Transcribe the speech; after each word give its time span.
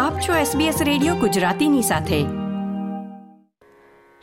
આપ 0.00 0.18
છો 0.18 0.58
SBS 0.58 0.84
radio 0.84 1.14
ગુજરાતીની 1.14 1.82
સાથે. 1.82 2.22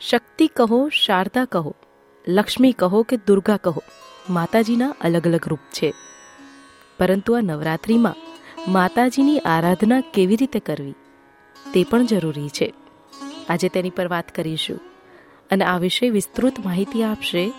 શક્તિ 0.00 0.46
કહો, 0.46 0.88
શારદા 0.88 1.44
કહો, 1.44 1.74
લક્ષ્મી 2.28 2.72
કહો 2.72 3.02
કે 3.02 3.16
દુર્ગા 3.16 3.56
કહો, 3.56 3.82
માતાજીના 4.30 4.94
અલગ 5.00 5.26
અલગ 5.26 5.40
રૂપ 5.46 5.58
છે. 5.58 5.94
પરંતુ 6.98 7.34
આ 7.34 7.40
નવરાત્રિમાં 7.40 8.14
માતાજીની 8.72 9.38
આરાધના 9.38 10.00
કેવી 10.00 10.36
રીતે 10.36 10.58
કરવી, 10.58 10.94
તે 11.74 11.84
પણ 11.90 12.06
જરૂરી 12.06 12.48
છે. 12.48 12.74
આજે 13.48 13.68
તેની 13.68 13.90
પર 13.90 14.08
વાત 14.08 14.34
કરીશું. 14.34 14.80
અને 15.50 15.64
આ 15.64 15.78
વિશે 15.78 16.10
વિસ્તૃત 16.10 16.60
માહિતી 16.64 17.04
આપશે 17.04 17.52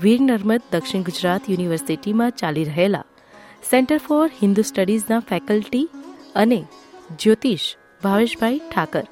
વીર 0.00 0.20
નર્મદ 0.20 0.60
દક્ષિણ 0.72 1.02
ગુજરાત 1.02 1.50
યુનિવર્સિટીમાં 1.50 2.30
ચાલી 2.30 2.64
રહેલા 2.64 3.04
સેન્ટર 3.70 3.98
ફોર 3.98 4.30
હિન્દુ 4.42 4.62
સ્ટડીઝના 4.62 5.20
ફેકલ્ટી 5.20 5.88
અને 6.34 6.64
જ્યોતિષ 7.10 7.76
ભાવેશભાઈ 8.04 8.58
ઠાકર. 8.58 9.02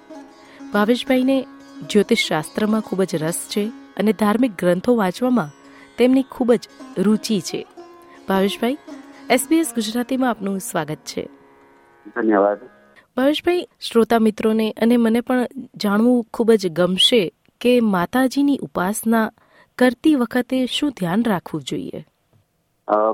ભાવેશભાઈને 0.73 1.47
જ્યોતિષ 1.91 2.19
શાસ્ત્રમાં 2.19 2.81
ખૂબ 2.81 3.03
જ 3.03 3.15
રસ 3.15 3.49
છે 3.51 3.73
અને 3.97 4.13
ધાર્મિક 4.13 4.51
ગ્રંથો 4.51 4.97
વાંચવામાં 4.97 5.49
તેમની 5.99 6.23
ખૂબ 6.23 6.53
જ 6.53 6.69
રુચિ 6.99 7.41
છે. 7.41 7.67
ભાવેશભાઈ 8.29 8.79
એસબીએસ 9.31 9.73
ગુજરાતીમાં 9.75 10.31
આપનું 10.31 10.59
સ્વાગત 10.59 10.97
છે. 10.97 11.29
ધન્યવાદ. 12.07 12.59
ભાવેશભાઈ 13.17 13.69
શ્રોતા 13.81 14.19
મિત્રોને 14.19 14.75
અને 14.83 14.97
મને 14.97 15.21
પણ 15.21 15.47
જાણવું 15.77 16.27
ખૂબ 16.35 16.53
જ 16.53 16.67
ગમશે 16.69 17.33
કે 17.61 17.81
માતાજીની 17.81 18.59
ઉપાસના 18.59 19.31
કરતી 19.79 20.15
વખતે 20.15 20.67
શું 20.67 20.91
ધ્યાન 20.91 21.23
રાખવું 21.27 21.63
જોઈએ? 21.63 22.07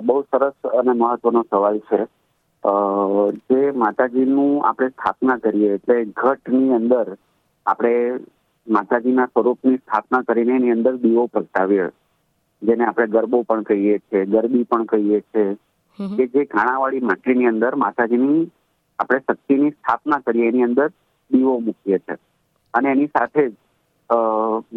બહુ 0.02 0.22
સરસ 0.22 0.66
અને 0.66 0.92
મહત્વનો 0.92 1.46
સવાલ 1.50 1.78
છે. 1.78 2.17
જે 3.50 3.60
માતાજીનું 3.82 4.66
આપણે 4.68 4.88
સ્થાપના 4.88 5.38
કરીએ 5.44 5.70
એટલે 5.74 5.96
ઘટની 6.22 6.74
અંદર 6.78 7.06
આપણે 7.66 7.92
માતાજીના 8.66 9.26
સ્વરૂપની 9.26 9.76
સ્થાપના 9.76 10.22
કરીને 10.28 10.54
એની 10.56 10.74
અંદર 10.76 10.94
દીવો 11.04 11.26
પ્રગટાવીએ. 11.26 11.86
જેને 12.62 12.84
આપણે 12.86 13.06
ગરબો 13.14 13.42
પણ 13.48 13.62
કહીએ 13.68 13.98
છીએ 13.98 14.26
ગરબી 14.34 14.64
પણ 14.64 14.86
કહીએ 14.92 15.20
છીએ. 15.20 15.56
કે 16.16 16.26
જે 16.34 16.44
ખાણાવાળી 16.44 17.06
માટલીની 17.10 17.50
અંદર 17.52 17.76
માતાજીની 17.84 18.42
આપણે 18.98 19.20
શક્તિની 19.20 19.70
સ્થાપના 19.70 20.20
કરીએ 20.26 20.48
એની 20.52 20.68
અંદર 20.68 20.90
દીવો 21.30 21.60
મૂકીએ 21.60 21.98
છીએ. 21.98 22.18
અને 22.74 22.92
એની 22.92 23.10
સાથે 23.16 23.48
જ 23.48 23.54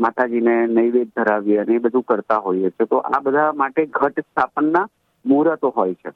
માતાજીને 0.05 0.55
નૈવેદ્ય 0.79 1.13
ધરાવીએ 1.15 1.61
અને 1.61 1.75
એ 1.75 1.83
બધું 1.85 2.03
કરતા 2.03 2.41
હોઈએ 2.47 2.69
છીએ. 2.69 2.87
તો 2.91 2.97
આ 2.99 3.21
બધા 3.27 3.53
માટે 3.53 3.85
ઘટ 3.85 4.27
સ્થાપનના 4.27 4.87
મુહૂર્તો 5.25 5.69
હોય 5.69 5.93
છે. 5.93 6.11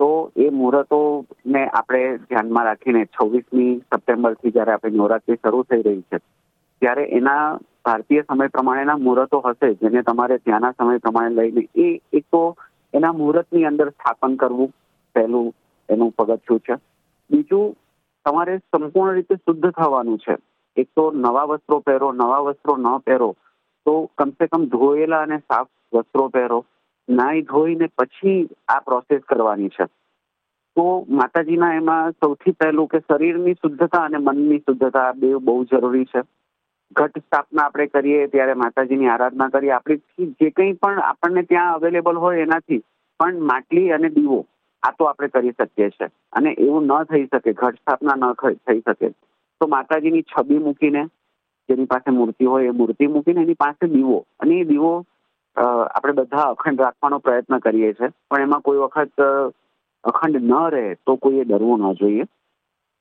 તો 0.00 0.30
એ 0.36 0.50
મુહૂર્તોને 0.50 1.62
આપણે 1.68 2.16
ધ્યાનમાં 2.16 2.64
રાખીને 2.64 3.04
છવ્વીસમી 3.04 3.78
સપ્ટેમ્બરથી 3.78 4.50
જયારે 4.50 4.72
આપણે 4.72 4.96
નવરાત્રી 4.96 5.36
શરૂ 5.36 5.62
થઈ 5.62 5.82
રહી 5.82 6.02
છે, 6.02 6.18
ત્યારે 6.82 7.04
એના 7.18 7.58
ભારતીય 7.84 8.22
સમય 8.22 8.48
પ્રમાણેના 8.48 8.96
મુહૂર્તો 8.96 9.40
હશે, 9.40 9.74
જેને 9.74 10.02
તમારે 10.02 10.38
ત્યાંના 10.38 10.72
સમય 10.72 10.98
પ્રમાણે 10.98 11.34
લઈને 11.34 11.68
એ 11.74 12.00
એક 12.12 12.24
તો 12.32 12.56
એના 12.94 13.12
મુહૂર્તની 13.12 13.64
અંદર 13.64 13.88
સ્થાપન 13.90 14.36
કરવું 14.36 14.74
પહેલું 15.14 15.54
એનું 15.88 16.14
પગથિયું 16.18 16.60
છે. 16.60 16.74
બીજું, 17.30 17.76
તમારે 18.24 18.58
સંપૂર્ણ 18.58 19.14
રીતે 19.14 19.34
શુદ્ધ 19.34 19.70
થવાનું 19.70 20.18
છે. 20.18 20.36
એક 20.76 20.88
તો 20.96 21.10
નવા 21.10 21.44
વસ્ત્રો 21.44 21.78
પહેરો, 21.78 22.12
નવા 22.12 22.38
વસ્ત્રો 22.38 22.76
ન 22.76 22.86
પહેરો, 22.98 23.36
તો 23.86 24.10
કમસે 24.18 24.46
કમ 24.46 24.64
ધોયેલા 24.64 25.22
અને 25.22 25.38
સાફ 25.38 25.68
વસ્ત્રો 25.92 26.28
પહેરો 26.28 26.64
નાઈ 27.08 27.42
ધોઈને 27.42 27.86
પછી 27.86 28.48
આ 28.68 28.80
પ્રોસેસ 28.80 29.22
કરવાની 29.28 29.68
છે. 29.68 29.84
તો 30.76 31.06
માતાજીના 31.08 31.74
એમાં 31.74 32.10
સૌથી 32.10 32.50
પહેલું 32.50 32.88
કે 32.88 32.98
શરીરની 32.98 33.54
શુદ્ધતા 33.54 33.98
અને 33.98 34.16
મનની 34.16 34.58
શુદ્ધતા 34.58 35.12
બે 35.12 35.34
બહુ 35.34 35.64
જરૂરી 35.64 36.04
છે. 36.04 36.22
ઘટ 36.92 37.18
સ્થાપના 37.18 37.62
આપણે 37.62 37.86
કરીએ 37.86 38.26
ત્યારે 38.26 38.54
માતાજીની 38.54 39.08
આરાધના 39.08 39.48
કરીએ. 39.48 39.70
આપણી 39.70 39.96
જે 40.26 40.50
કંઈ 40.50 40.72
પણ 40.72 40.98
આપણને 40.98 41.42
ત્યાં 41.42 41.74
અવેલેબલ 41.74 42.16
હોય 42.16 42.38
એનાથી, 42.38 42.82
પણ 43.20 43.40
માટલી 43.40 43.90
અને 43.90 44.08
દીવો 44.08 44.46
આ 44.82 44.90
તો 44.90 45.04
આપણે 45.04 45.28
કરી 45.28 45.50
શકીએ 45.50 45.90
છીએ. 45.90 46.08
અને 46.32 46.50
એવું 46.50 46.86
ન 46.86 47.02
થઈ 47.02 47.26
શકે, 47.26 47.52
ઘટ 47.52 47.74
સ્થાપના 47.74 48.14
ન 48.16 48.32
થઈ 48.54 48.80
શકે. 48.80 49.08
તો 49.60 49.66
માતાજીની 49.66 50.22
છબી 50.22 50.58
મૂકીને, 50.58 51.04
જેની 51.68 51.84
પાસે 51.84 52.10
મૂર્તિ 52.10 52.44
હોય 52.44 52.66
એ 52.66 52.70
મૂર્તિ 52.70 53.06
મૂકીને 53.06 53.42
એની 53.42 53.54
પાસે 53.54 53.86
દીવો. 53.88 54.26
અને 54.40 54.54
એ 54.54 54.64
દીવો 54.64 55.04
આપણે 55.56 56.12
બધા 56.12 56.42
અખંડ 56.42 56.80
રાખવાનો 56.80 57.18
પ્રયત્ન 57.18 57.58
કરીએ 57.58 57.92
છીએ. 57.92 58.08
પણ 58.30 58.40
એમાં 58.40 58.60
કોઈ 58.60 58.78
વખત 58.78 59.20
અખંડ 60.04 60.42
ન 60.42 60.52
રહે 60.70 60.94
તો 60.94 61.16
કોઈએ 61.16 61.44
ડરવું 61.44 61.80
ન 61.80 61.92
જોઈએ. 61.92 62.24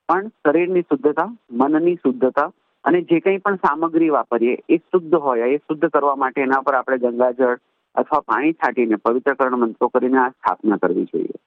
પણ 0.10 0.28
શરીરની 0.28 0.82
શુદ્ધતા, 0.82 1.36
મનની 1.52 1.96
શુદ્ધતા 1.96 2.52
અને 2.84 3.02
જે 3.02 3.20
કંઈ 3.20 3.38
પણ 3.38 3.56
સામગ્રી 3.56 4.10
વાપરીએ, 4.10 4.60
એ 4.70 4.78
શુદ્ધ 4.78 5.16
હોય, 5.16 5.46
એ 5.46 5.58
શુદ્ધ 5.58 5.86
કરવા 5.86 6.16
માટે 6.16 6.42
એના 6.42 6.62
પર 6.62 6.76
આપણે 6.76 6.98
ગંગાજળ 6.98 7.58
અથવા 7.96 8.20
પાણી 8.20 8.54
છાંટીને, 8.54 8.96
પવિત્રકરણ 8.96 9.56
મંત્રો 9.56 9.88
કરીને 9.88 10.18
આ 10.18 10.30
સ્થાપના 10.30 10.78
કરવી 10.78 11.06
જોઈએ. 11.06 11.38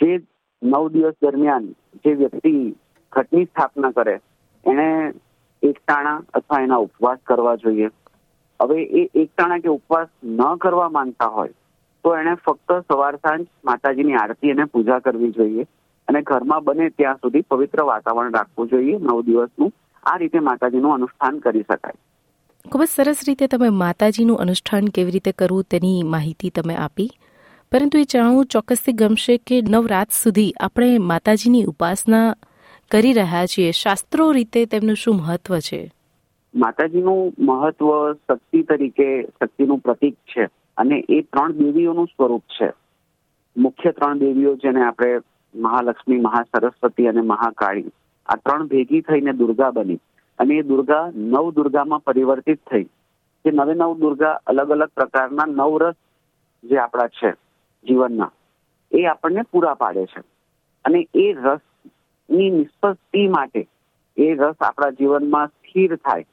જે 0.00 0.22
નવ 0.62 0.88
દિવસ 0.88 1.14
દરમિયાન 1.22 1.66
જે 2.04 2.14
વ્યક્તિ 2.14 2.74
ઘટની 3.12 3.44
સ્થાપના 3.44 3.90
કરે, 3.90 4.20
એને 4.66 5.12
એકટાણા 5.62 6.22
અથવા 6.34 6.60
એના 6.60 6.76
ઉપવાસ 6.76 7.18
કરવા 7.24 7.54
જોઈએ. 7.54 7.90
હવે 8.60 8.82
એ 8.82 9.02
એકટાણા 9.14 9.58
કે 9.58 9.68
ઉપવાસ 9.68 10.08
ન 10.24 10.40
કરવા 10.58 10.88
માંગતા 10.88 11.26
હોય, 11.26 11.54
તો 12.04 12.16
એને 12.16 12.34
ફક્ત 12.34 12.78
સવાર 12.88 13.16
સાંજ 13.16 13.46
માતાજીની 13.64 14.14
આરતી 14.14 14.50
અને 14.50 14.64
પૂજા 14.64 14.98
કરવી 14.98 15.30
જોઈએ 15.30 15.66
અને 16.08 16.22
ઘરમાં 16.22 16.64
બને 16.64 16.90
ત્યાં 16.90 17.16
સુધી 17.16 17.40
પવિત્ર 17.40 17.82
વાતાવરણ 17.84 18.34
રાખવું 18.34 18.68
જોઈએ. 18.68 18.98
નવ 18.98 19.22
દિવસનું 19.22 19.72
આ 20.02 20.16
રીતે 20.16 20.40
માતાજીનું 20.40 20.94
અનુષ્ઠાન 20.94 21.38
કરી 21.38 21.62
શકાય. 21.62 21.98
ખૂબ 22.70 22.82
જ 22.82 22.86
સરસ 22.86 23.20
રીતે 23.26 23.46
તમે 23.46 23.70
માતાજીનું 23.70 24.36
અનુષ્ઠાન 24.36 24.84
કેવી 24.94 25.10
રીતે 25.10 25.32
કરવું 25.32 25.62
તેની 25.62 26.02
માહિતી 26.02 26.50
તમે 26.50 26.76
આપી. 26.76 27.10
પરંતુ 27.72 27.98
એ 27.98 28.04
જાણવું 28.04 28.46
ચોક્કસથી 28.46 28.92
ગમશે 28.92 29.36
કે 29.38 29.62
નવરાત 29.62 30.10
સુધી 30.12 30.52
આપણે 30.60 30.98
માતાજીની 30.98 31.64
ઉપાસના 31.64 32.34
કરી 32.90 33.12
રહ્યા 33.12 33.46
છીએ. 33.46 33.72
શાસ્ત્રો 33.72 34.32
રીતે 34.32 34.66
તેમનું 34.66 34.96
શું 34.96 35.16
મહત્વ 35.16 35.58
છે? 35.58 35.80
માતાજીનું 36.54 37.34
મહત્વ 37.38 38.12
શક્તિ 38.12 38.62
તરીકે 38.62 39.22
શક્તિનું 39.22 39.78
પ્રતીક 39.78 40.14
છે 40.14 40.44
અને 40.76 41.04
એ 41.08 41.20
ત્રણ 41.22 41.52
દેવીઓનું 41.52 42.06
સ્વરૂપ 42.06 42.42
છે. 42.42 42.72
મુખ્ય 43.56 43.92
ત્રણ 43.92 44.18
દેવીઓ 44.18 44.54
જેને 44.54 44.84
આપણે 44.84 45.20
મહાલક્ષ્મી, 45.54 46.20
મહાસરસ્વતી 46.20 47.08
અને 47.08 47.20
મહાકાળી, 47.20 47.92
આ 48.26 48.36
ત્રણ 48.36 48.66
ભેગી 48.66 49.00
થઈને 49.00 49.32
દુર્ગા 49.32 49.70
બની 49.70 50.00
અને 50.38 50.54
એ 50.54 50.62
દુર્ગા 50.62 51.10
નવ 51.14 51.52
દુર્ગામાં 51.52 52.00
પરિવર્તિત 52.00 52.60
થઈ. 52.70 52.84
જે 53.44 53.50
નવે 53.50 53.74
નવ 53.74 53.98
દુર્ગા 53.98 54.40
અલગ 54.46 54.70
અલગ 54.70 54.90
પ્રકારના 54.94 55.46
નવરસ 55.46 55.94
જે 56.64 56.78
આપણા 56.78 57.06
છે 57.06 57.30
જીવનના 57.84 58.30
એ 58.92 59.06
આપણને 59.06 59.42
પૂરા 59.42 59.74
પાડે 59.74 60.06
છે. 60.06 60.20
અને 60.84 61.08
એ 61.14 61.32
રસની 61.32 62.50
નિષ્પત્તિ 62.50 63.28
માટે 63.28 63.68
એ 64.16 64.34
રસ 64.34 64.54
આપણા 64.60 64.90
જીવનમાં 64.90 65.46
સ્થિર 65.46 65.96
થાય 65.96 66.24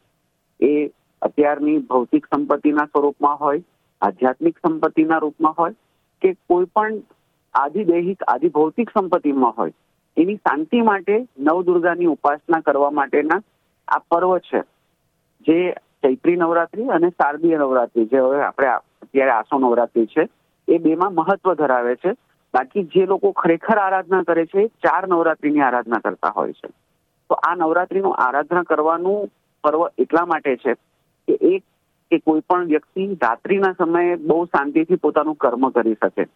એ 0.60 0.88
અત્યારની 1.22 1.78
ભૌતિક 1.78 2.26
સંપત્તિના 2.26 2.86
સ્વરૂપમાં 2.86 3.40
હોય, 3.40 3.64
આધ્યાત્મિક 4.02 4.58
સંપત્તિના 4.58 5.18
રૂપમાં 5.18 5.54
હોય 5.58 5.74
કે 6.22 6.34
કોઈ 6.34 6.66
પણ 6.66 6.94
આધિદૈહિક 7.54 8.24
આધિ 8.24 8.50
ભૌતિક 8.50 8.90
સંપત્તિમાં 8.90 9.54
હોય, 9.58 9.74
એની 10.18 10.36
શાંતિ 10.36 10.82
માટે 10.82 11.28
નવદુર્ગાની 11.40 12.06
ઉપાસના 12.06 12.60
કરવા 12.60 12.92
માટેના 12.92 13.42
આ 13.88 13.98
પર્વ 13.98 14.38
છે. 14.38 14.62
જે 15.42 15.74
ચૈત્રી 16.04 16.36
નવરાત્રી 16.36 16.88
અને 16.88 17.10
શારદીય 17.10 17.58
નવરાત્રી, 17.58 18.06
જે 18.06 18.18
હવે 18.18 18.42
આપણે 18.42 18.68
અત્યારે 18.68 19.32
આસો 19.32 19.60
નવરાત્રી 19.60 20.06
છે, 20.06 20.30
એ 20.68 20.78
બેમાં 20.78 21.14
મહત્વ 21.14 21.54
ધરાવે 21.54 21.96
છે. 21.96 22.12
બાકી 22.54 22.84
જે 22.84 23.06
લોકો 23.06 23.32
ખરેખર 23.32 23.78
આરાધના 23.78 24.24
કરે 24.24 24.46
છે 24.46 24.68
ચાર 24.68 25.08
નવરાત્રીની 25.08 25.60
આરાધના 25.60 25.98
કરતા 25.98 26.30
હોય 26.30 26.54
છે. 26.54 26.68
તો 27.30 27.36
આ 27.36 27.56
નવરાત્રીનું 27.56 28.16
આરાધના 28.16 28.64
કરવાનું 28.64 29.30
પર્વ 29.68 29.88
એટલા 29.98 30.26
માટે 30.26 30.56
છે 30.56 30.74
કે 31.28 31.34
એક 31.42 31.64
કે 32.12 32.18
કોઈ 32.20 32.42
પણ 32.50 32.66
વ્યક્તિ 32.66 33.06
રાત્રિના 33.14 33.72
સમયે 33.78 34.16
બહુ 34.16 34.46
શાંતિથી 34.46 34.96
પોતાનું 34.96 35.36
કર્મ 35.36 35.70
કરી 35.70 35.96
શકે. 36.02 36.28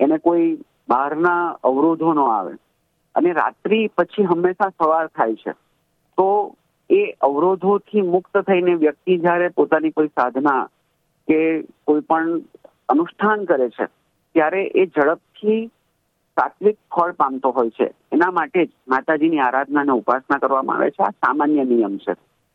એને 0.00 0.18
કોઈ 0.18 0.58
બહારના 0.88 1.50
અવરોધો 1.64 2.12
ન 2.12 2.18
આવે. 2.18 2.54
અને 3.14 3.32
રાત્રિ 3.32 3.86
પછી 3.86 4.24
હંમેશા 4.24 4.68
સવાર 4.68 5.06
થાય 5.06 5.34
છે. 5.34 5.52
તો 6.18 6.54
એ 6.90 7.12
અવરોધોથી 7.20 8.00
મુક્ત 8.00 8.40
થઈને 8.40 8.74
વ્યક્તિ 8.74 9.18
જ્યારે 9.18 9.48
પોતાની 9.48 9.90
કોઈ 9.90 10.08
સાધના 10.08 10.68
કે 11.28 11.62
કોઈ 11.62 12.00
પણ 12.00 12.40
અનુષ્ઠાન 12.88 13.44
કરે 13.44 13.68
છે, 13.68 13.86
ત્યારે 14.34 14.64
એ 14.64 14.86
ઝડપથી 14.86 15.66
સાત્વિક 16.34 16.76
ફળ 16.96 17.12
પામતો 17.12 17.50
હોય 17.50 17.70
છે. 17.70 17.88
એના 18.12 18.30
માટે 18.30 18.66
જ 18.66 18.68
માતાજીની 18.88 19.38
આરાધના 19.38 19.80
અને 19.80 19.92
ઉપાસના 19.92 20.38
કરવામાં 20.38 20.76
આવે 20.76 20.90
છે. 20.90 21.02
આ 21.02 21.10
સામાન્ય 21.10 21.64
નિયમ 21.64 21.96
છે. 21.98 22.14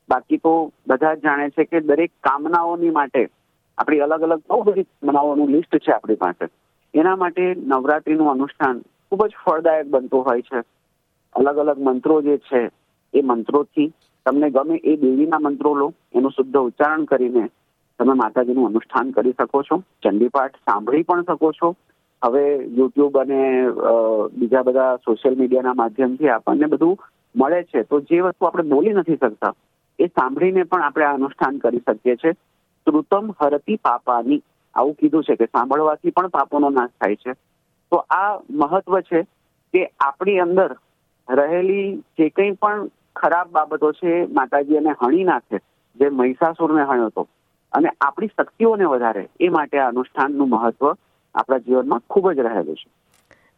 બાકી 0.09 0.37
તો 0.37 0.53
બધા 0.87 1.15
જ 1.15 1.23
જાણે 1.23 1.49
છે 1.49 1.65
કે 1.65 1.79
દરેક 1.81 2.11
કામનાઓની 2.27 2.95
માટે 2.99 3.23
આપણી 3.77 4.03
અલગ 4.05 4.25
અલગ 4.27 4.41
બહુ 4.49 4.63
બધી 4.63 4.87
કામનાઓનું 4.87 5.53
લિસ્ટ 5.55 5.77
છે 5.77 5.91
આપણી 5.93 6.21
પાસે. 6.23 6.45
એના 6.93 7.15
માટે 7.15 7.43
નવરાત્રીનું 7.71 8.31
અનુષ્ઠાન 8.31 8.81
ખૂબ 9.07 9.21
જ 9.27 9.33
ફળદાયક 9.45 9.87
બનતું 9.93 10.25
હોય 10.27 10.47
છે. 10.49 10.59
અલગ 11.35 11.57
અલગ 11.63 11.79
મંત્રો 11.87 12.21
જે 12.21 12.37
છે 12.49 12.61
એ 13.13 13.21
મંત્રોથી 13.21 13.91
તમને 14.25 14.49
ગમે 14.51 14.75
એ 14.83 14.95
દેવીના 14.97 15.39
મંત્રો 15.39 15.73
લો, 15.75 15.87
એનું 16.13 16.31
શુદ્ધ 16.31 16.57
ઉચ્ચારણ 16.59 17.05
કરીને 17.05 17.45
તમે 17.99 18.13
માતાજીનું 18.13 18.69
અનુષ્ઠાન 18.69 19.11
કરી 19.11 19.35
શકો 19.37 19.63
છો. 19.63 19.75
ચંડીપાઠ 20.03 20.57
સાંભળી 20.65 21.03
પણ 21.03 21.27
શકો 21.27 21.51
છો. 21.59 21.75
હવે 22.21 22.43
યુટ્યુબ 22.77 23.17
અને 23.21 23.41
બીજા 24.39 24.63
બધા 24.63 24.97
સોશિયલ 24.97 25.39
મીડિયાના 25.39 25.79
માધ્યમથી 25.81 26.29
આપણને 26.29 26.67
બધું 26.67 26.97
મળે 27.35 27.63
છે. 27.63 27.83
તો 27.83 27.99
જે 28.01 28.21
વસ્તુ 28.21 28.45
આપણે 28.45 28.69
બોલી 28.73 28.93
નથી 28.93 29.21
શકતા 29.21 29.53
એ 29.99 30.07
સાંભળીને 30.07 30.63
પણ 30.63 30.83
આપણે 30.83 31.05
આ 31.05 31.13
અનુષ્ઠાન 31.13 31.57
કરી 31.57 31.77
શકીએ 31.77 32.15
છીએ. 32.15 32.31
શ્રુતમ 32.31 33.31
હરતી 33.41 33.75
પાપાની. 33.75 34.43
આવું 34.75 34.93
કીધું 34.93 35.23
છે 35.23 35.35
કે 35.35 35.45
સાંભળવાથી 35.45 36.11
પણ 36.11 36.27
પાપોનો 36.27 36.69
નાશ 36.69 36.89
થાય 36.89 37.15
છે. 37.15 37.33
તો 37.91 37.97
આ 37.97 38.39
મહત્વ 38.49 38.99
છે 38.99 39.21
કે 39.73 39.85
આપણી 39.99 40.39
અંદર 40.39 40.75
રહેલી 41.29 41.97
જે 41.97 42.29
કંઈ 42.29 42.51
પણ 42.51 42.89
ખરાબ 43.15 43.47
બાબતો 43.51 43.91
છે, 43.91 44.25
માતાજી 44.25 44.75
એને 44.75 44.89
હણી 44.89 45.23
નાખે, 45.23 45.57
જે 45.95 46.09
મહિષાસુરને 46.09 46.83
હણ્યો 46.83 47.05
હતો. 47.05 47.27
અને 47.71 47.89
આપણી 48.01 48.27
શક્તિઓને 48.27 48.85
વધારે, 48.85 49.29
એ 49.39 49.49
માટે 49.49 49.79
આ 49.79 49.87
અનુષ્ઠાનનું 49.87 50.49
મહત્વ 50.49 50.95
આપણા 51.35 51.57
જીવનમાં 51.57 52.01
ખૂબ 52.09 52.31
જ 52.31 52.39
રહેલું 52.39 52.75
છે. 52.75 53.06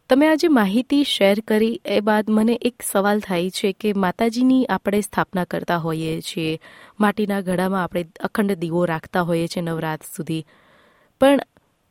તમે 0.10 0.28
આજે 0.28 0.48
માહિતી 0.48 1.04
શેર 1.04 1.40
કરી 1.48 1.82
એ 1.86 2.00
બાદ 2.00 2.30
મને 2.30 2.54
એક 2.62 2.84
સવાલ 2.84 3.20
થાય 3.20 3.50
છે 3.50 3.70
કે 3.74 3.90
માતાજીની 3.94 4.66
આપણે 4.66 5.02
સ્થાપના 5.02 5.44
કરતા 5.44 5.76
હોઈએ 5.78 6.22
છીએ, 6.22 6.60
માટીના 7.00 7.42
ઘડામાં 7.42 7.84
આપણે 7.84 8.04
અખંડ 8.24 8.52
દીવો 8.52 8.86
રાખતા 8.86 9.22
હોઈએ 9.22 9.48
છીએ 9.48 9.64
નવરાત 9.64 10.08
સુધી. 10.16 10.46
પણ 11.22 11.40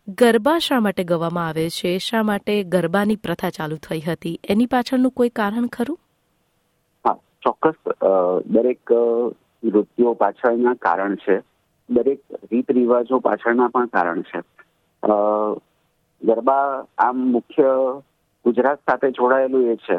ગરબા 0.08 0.58
શા 0.58 0.80
માટે 0.80 1.04
ગવામાં 1.04 1.46
આવે 1.48 1.68
છે? 1.70 1.92
શા 1.98 2.22
માટે 2.22 2.56
ગરબાની 2.64 3.16
પ્રથા 3.16 3.50
ચાલુ 3.50 3.76
થઈ 3.76 4.00
હતી? 4.00 4.40
એની 4.48 4.66
પાછળનું 4.66 5.10
કોઈ 5.10 5.28
કારણ 5.28 5.66
ખરું? 5.66 5.98
ચોક્કસ. 7.42 7.78
દરેક 8.46 8.92
નૃત્યો 9.64 10.12
પાછળના 10.14 10.74
કારણ 10.74 11.16
છે. 11.16 11.38
દરેક 11.90 12.20
રીત 12.52 12.72
રિવાજો 12.72 13.18
પાછળના 13.18 13.68
પણ 13.68 13.86
કારણ 13.86 14.22
છે. 14.22 14.44
ગરબા 16.22 16.86
આમ 16.98 17.16
મુખ્ય 17.16 17.72
ગુજરાત 18.48 18.78
સાથે 18.78 19.10
જોડાયેલું 19.10 19.70
એ 19.70 19.76
છે. 19.76 19.96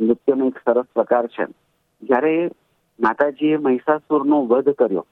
નૃત્યનો 0.00 0.46
એક 0.46 0.58
સરસ 0.58 0.84
પ્રકાર 0.94 1.26
છે. 1.26 1.44
જ્યારે 2.02 2.50
માતાજીએ 3.00 3.56
મહિષાસુરનો 3.56 4.46
વધ 4.46 4.68
કર્યો 4.68 5.06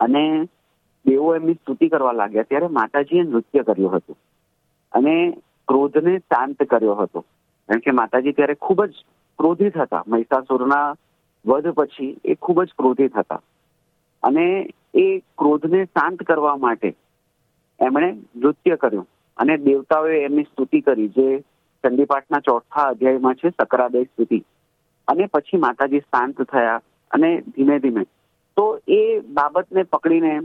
અને 0.00 0.48
દેવો 1.06 1.34
એમની 1.36 1.54
સ્તુતિ 1.54 1.88
કરવા 1.88 2.12
લાગ્યા, 2.12 2.42
ત્યારે 2.42 2.66
માતાજીએ 2.66 3.22
નૃત્ય 3.22 3.62
કર્યું 3.62 3.96
હતું 3.96 4.16
અને 4.92 5.30
ક્રોધને 5.68 6.18
શાંત 6.18 6.62
કર્યો 6.62 6.94
હતો. 6.94 7.20
કારણ 7.20 7.80
કે 7.80 7.90
માતાજી 7.90 8.32
ત્યારે 8.32 8.54
ખૂબ 8.54 8.84
જ 8.84 8.92
ક્રોધિત 9.38 9.78
હતા. 9.78 10.04
મહિષાસુરના 10.08 10.94
વધ 11.46 11.68
પછી 11.68 12.20
એ 12.24 12.34
ખૂબ 12.34 12.62
જ 12.62 12.66
ક્રોધિત 12.66 13.16
હતા. 13.16 13.42
અને 14.22 14.70
એ 14.94 15.18
ક્રોધને 15.18 15.84
શાંત 15.84 16.22
કરવા 16.22 16.56
માટે 16.56 16.96
એમણે 17.80 18.16
નૃત્ય 18.36 18.76
કર્યું. 18.76 19.08
અને 19.36 19.56
દેવતાઓએ 19.58 20.24
એમની 20.24 20.42
સ્તુતિ 20.42 20.80
કરી 20.80 21.08
જે 21.08 21.38
ચંડીપાઠના 21.84 22.40
ચોથા 22.40 22.88
અધ્યાયમાં 22.88 23.34
છે 23.34 23.50
સકરાદય 23.50 24.04
સ્તુતિ. 24.04 24.44
અને 25.08 25.26
પછી 25.26 25.56
માતાજી 25.56 26.00
શાંત 26.00 26.42
થયા 26.42 26.80
અને 27.10 27.40
ધીમે 27.40 27.78
ધીમે. 27.78 28.04
તો 28.56 28.80
એ 28.88 29.20
બાબતને 29.20 29.82
પકડીને 29.82 30.40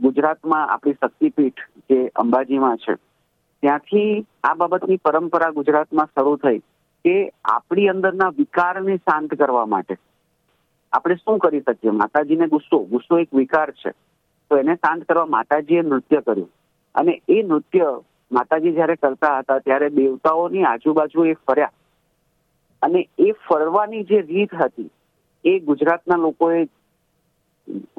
ગુજરાતમાં 0.00 0.68
આપણી 0.68 0.92
શક્તિપીઠ 0.92 1.60
જે 1.90 2.06
અંબાજીમાં 2.16 2.76
છે, 2.76 2.94
ત્યાંથી 3.62 4.26
આ 4.44 4.54
બાબતની 4.54 4.96
પરંપરા 4.96 5.50
ગુજરાતમાં 5.50 6.06
શરૂ 6.06 6.36
થઈ 6.36 6.58
કે 7.04 7.32
આપણી 7.44 7.88
અંદરના 7.88 8.28
વિકારને 8.28 8.96
શાંત 8.96 9.34
કરવા 9.34 9.66
માટે. 9.66 9.96
આપણે 10.92 11.14
શું 11.14 11.38
કરી 11.38 11.60
શકીએ? 11.60 11.90
માતાજીને 11.90 12.46
ગુસ્સો. 12.46 12.78
ગુસ્સો 12.78 13.18
એક 13.18 13.34
વિકાર 13.34 13.70
છે. 13.70 13.90
તો 14.50 14.56
એને 14.56 14.74
શાંત 14.74 15.04
કરવા 15.04 15.26
માતાજીએ 15.26 15.82
નૃત્ય 15.82 16.20
કર્યું. 16.20 16.50
અને 16.94 17.22
એ 17.28 17.42
નૃત્ય 17.42 18.00
માતાજી 18.32 18.72
જયારે 18.72 18.96
કરતા 18.96 19.38
હતા 19.38 19.60
ત્યારે 19.60 19.88
દેવતાઓની 19.90 20.64
આજુબાજુ 20.64 21.24
એ 21.24 21.34
ફર્યા. 21.46 21.74
અને 22.82 23.00
એ 23.18 23.32
ફરવાની 23.46 24.04
જે 24.04 24.20
રીત 24.22 24.52
હતી, 24.54 24.90
એ 25.44 25.60
ગુજરાતના 25.60 26.16
લોકોએ 26.16 26.60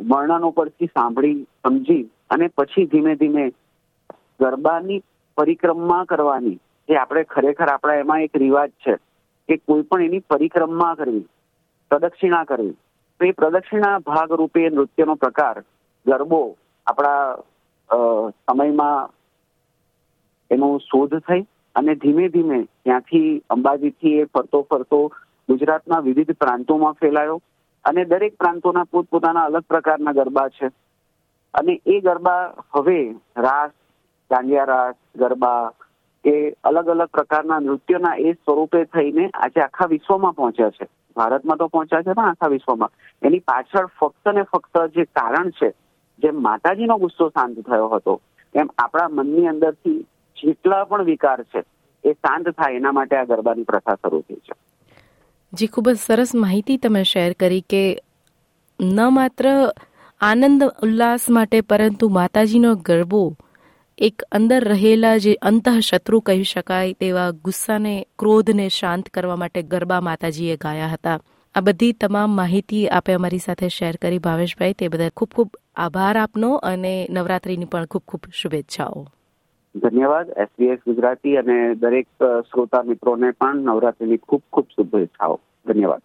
વર્ણનો 0.10 0.52
પરથી 0.52 0.94
સાંભળી, 0.94 1.48
સમજી 1.64 2.10
અને 2.30 2.48
પછી 2.58 2.90
ધીમે 2.92 3.16
ધીમે 3.16 3.46
ગરબાની 4.40 5.04
પરિક્રમા 5.38 6.04
કરવાની, 6.06 6.60
જે 6.90 6.98
આપણે 6.98 7.24
ખરેખર 7.26 7.70
આપણા 7.70 8.02
એમાં 8.02 8.26
એક 8.26 8.36
રિવાજ 8.38 8.72
છે 8.84 8.98
કે 9.50 9.58
કોઈ 9.58 9.88
પણ 9.90 10.02
એની 10.02 10.28
પરિક્રમા 10.30 10.96
કરવી, 10.96 11.26
પ્રદક્ષિણા 11.92 12.46
કરવી. 12.46 12.78
તો 13.20 13.26
એ 13.26 13.32
પ્રદક્ષિણા 13.32 13.98
ભાગ 14.00 14.32
રૂપે 14.32 14.70
નૃત્યનો 14.70 15.16
પ્રકાર, 15.16 15.58
ગરબો 16.06 16.42
આપણા 16.88 17.38
સમયમાં 18.46 19.10
એનું 20.54 20.80
શોધ 20.80 21.16
થઈ 21.28 21.44
અને 21.76 21.94
ધીમે 21.96 22.26
ધીમે 22.30 22.60
ત્યાંથી 22.64 23.30
અંબાજીથી 23.50 24.16
એ 24.20 24.30
ફરતો 24.34 24.62
ફરતો 24.70 25.00
ગુજરાતના 25.50 26.06
વિવિધ 26.08 26.34
પ્રાંતોમાં 26.42 27.00
ફેલાયો 27.02 27.38
અને 27.86 28.06
દરેક 28.06 28.36
પ્રાંતોના 28.38 28.90
પોતપોતાના 28.92 29.46
અલગ 29.50 29.66
પ્રકારના 29.68 30.18
ગરબા 30.20 30.50
છે. 30.50 30.68
અને 31.54 31.74
એ 31.86 32.00
ગરબા 32.00 32.42
હવે 32.76 33.00
રાસ, 33.38 33.72
દાંડિયા 34.32 34.64
રાસ, 34.66 34.96
ગરબા 35.16 35.72
એ 36.26 36.36
અલગ 36.64 36.88
અલગ 36.88 37.10
પ્રકારના 37.14 37.60
નૃત્યના 37.60 38.16
એ 38.18 38.34
સ્વરૂપે 38.34 38.84
થઈને 38.86 39.26
આજે 39.34 39.62
આખા 39.62 39.86
વિશ્વમાં 39.86 40.38
પહોંચ્યા 40.38 40.76
છે. 40.78 40.86
ભારતમાં 41.16 41.58
તો 41.58 41.68
પહોંચ્યા 41.68 42.02
છે 42.02 42.14
પણ 42.14 42.30
આખા 42.30 42.54
વિશ્વમાં. 42.56 42.92
એની 43.22 43.40
પાછળ 43.50 43.88
ફક્ત 44.00 44.36
ને 44.36 44.44
ફક્ત 44.52 44.86
જે 44.96 45.06
કારણ 45.20 45.50
છે 45.50 45.70
જેમ 46.20 46.42
માતાજીનો 46.42 46.98
ગુસ્સો 46.98 47.30
શાંત 47.30 47.60
થયો 47.68 47.90
હતો, 47.90 48.14
એમ 48.56 48.70
આપણા 48.78 49.10
મનની 49.12 49.48
અંદરથી 49.48 50.00
જેટલા 50.44 50.84
પણ 50.84 51.04
વિકાર 51.04 51.44
છે, 51.44 51.64
એ 52.04 52.14
શાંત 52.14 52.50
થાય 52.50 52.76
એના 52.76 52.92
માટે 52.92 53.16
આ 53.18 53.24
ગરબાની 53.24 53.64
પ્રથા 53.64 53.96
શરૂ 53.96 54.22
થઈ 54.22 54.36
છે. 54.36 54.54
જી, 55.54 55.68
ખૂબ 55.68 55.90
જ 55.90 55.96
સરસ 55.98 56.36
માહિતી 56.36 56.78
તમે 56.78 57.04
શેર 57.04 57.34
કરી 57.34 57.62
કે 57.62 57.84
ન 58.80 59.00
માત્ર 59.12 59.46
આનંદ 60.22 60.64
ઉલ્લાસ 60.84 61.30
માટે 61.30 61.62
પરંતુ 61.62 62.10
માતાજીનો 62.10 62.76
ગરબો 62.76 63.24
એક 63.98 64.24
અંદર 64.32 64.64
રહેલા 64.64 65.18
જે 65.18 65.34
અંતઃશત્રુ 65.42 66.20
કહી 66.20 66.44
શકાય 66.44 66.94
તેવા 66.94 67.32
ગુસ્સાને, 67.32 68.06
ક્રોધને 68.20 68.70
શાંત 68.70 69.10
કરવા 69.10 69.36
માટે 69.36 69.62
ગરબા 69.64 70.02
માતાજીએ 70.02 70.58
ગાયા 70.58 70.88
હતા. 70.88 71.20
આ 71.56 71.62
બધી 71.62 71.94
તમામ 71.94 72.32
માહિતી 72.36 72.88
આપે 72.88 73.14
અમારી 73.14 73.38
સાથે 73.38 73.68
શેર 73.70 73.96
કરી 74.02 74.20
ભાવેશભાઈ, 74.20 74.74
તે 74.74 74.88
બધા 74.88 75.10
ખૂબ 75.10 75.30
ખૂબ 75.36 75.50
આભાર 75.76 76.18
આપનો 76.18 76.56
અને 76.56 77.08
નવરાત્રીની 77.10 77.66
પણ 77.66 77.86
ખૂબ 77.86 78.04
ખૂબ 78.08 78.22
શુભેચ્છાઓ. 78.32 79.06
ધન્યવાદ. 79.76 80.30
એસબીએસ 80.30 80.80
ગુજરાતી 80.88 81.38
અને 81.38 81.76
દરેક 81.76 82.08
શ્રોતા 82.24 82.84
મિત્રોને 82.84 83.32
પણ 83.32 83.56
નવરાત્રીની 83.56 84.18
ખૂબ 84.18 84.42
ખૂબ 84.54 84.68
શુભેચ્છાઓ. 84.76 85.40
ધન્યવાદ. 85.68 86.02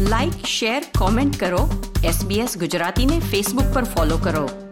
લાઇક 0.00 0.32
શેર 0.46 0.82
કોમેન્ટ 0.98 1.40
કરો. 1.40 1.90
એસબીએસ 2.04 2.58
ગુજરાતીને 2.58 3.18
ફેસબુક 3.18 3.74
પર 3.74 3.82
ફોલો 3.82 4.16
કરો. 4.16 4.63